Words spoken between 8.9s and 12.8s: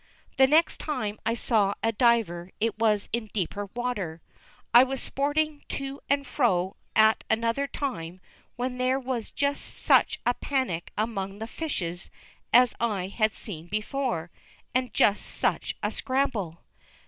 was just such a panic among the fishes as